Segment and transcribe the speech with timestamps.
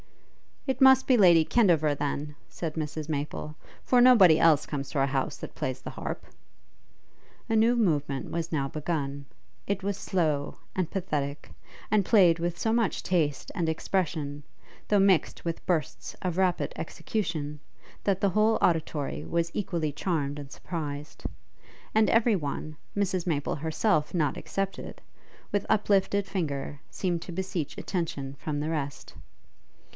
[0.67, 5.07] 'It must be Lady Kendover, then,' said Mrs Maple, 'for nobody else comes to our
[5.07, 6.25] house that plays the harp.'
[7.49, 9.25] A new movement was now begun;
[9.67, 11.51] it was slow and pathetic,
[11.91, 14.43] and played with so much taste and expression,
[14.87, 17.59] though mixed with bursts of rapid execution,
[18.03, 21.23] that the whole auditory was equally charmed and surprized;
[21.93, 25.01] and every one, Mrs Maple herself not excepted,
[25.51, 29.13] with uplifted finger seemed to beseech attention from the rest.